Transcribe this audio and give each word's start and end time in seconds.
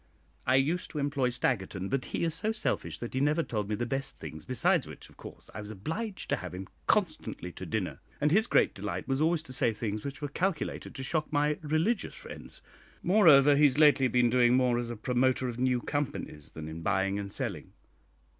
I 0.47 0.55
used 0.55 0.89
to 0.89 0.97
employ 0.97 1.29
Staggerton, 1.29 1.87
but 1.87 2.05
he 2.05 2.23
is 2.23 2.33
so 2.33 2.51
selfish 2.51 2.97
that 2.97 3.13
he 3.13 3.19
never 3.19 3.43
told 3.43 3.69
me 3.69 3.75
the 3.75 3.85
best 3.85 4.17
things; 4.17 4.45
besides 4.45 4.87
which, 4.87 5.09
of 5.11 5.15
course, 5.17 5.51
I 5.53 5.61
was 5.61 5.69
obliged 5.69 6.27
to 6.31 6.37
have 6.37 6.55
him 6.55 6.69
constantly 6.87 7.51
to 7.51 7.67
dinner; 7.67 7.99
and 8.19 8.31
his 8.31 8.47
great 8.47 8.73
delight 8.73 9.07
was 9.07 9.21
always 9.21 9.43
to 9.43 9.53
say 9.53 9.73
things 9.73 10.03
which 10.03 10.19
were 10.19 10.27
calculated 10.27 10.95
to 10.95 11.03
shock 11.03 11.31
my 11.31 11.59
religious 11.61 12.15
friends. 12.15 12.63
Moreover, 13.03 13.55
he 13.55 13.65
has 13.65 13.77
lately 13.77 14.07
been 14.07 14.31
doing 14.31 14.55
more 14.57 14.79
as 14.79 14.89
a 14.89 14.97
promoter 14.97 15.47
of 15.47 15.59
new 15.59 15.79
companies 15.81 16.53
than 16.53 16.67
in 16.67 16.81
buying 16.81 17.19
and 17.19 17.31
selling. 17.31 17.73